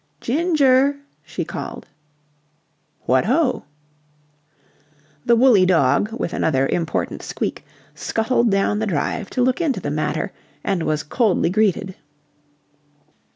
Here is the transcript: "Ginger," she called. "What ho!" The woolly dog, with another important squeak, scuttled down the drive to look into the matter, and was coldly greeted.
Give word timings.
"Ginger," 0.19 0.97
she 1.21 1.45
called. 1.45 1.85
"What 3.01 3.25
ho!" 3.25 3.65
The 5.27 5.35
woolly 5.35 5.63
dog, 5.63 6.11
with 6.13 6.33
another 6.33 6.67
important 6.67 7.21
squeak, 7.21 7.63
scuttled 7.93 8.49
down 8.49 8.79
the 8.79 8.87
drive 8.87 9.29
to 9.29 9.43
look 9.43 9.61
into 9.61 9.79
the 9.79 9.91
matter, 9.91 10.31
and 10.63 10.81
was 10.81 11.03
coldly 11.03 11.51
greeted. 11.51 11.93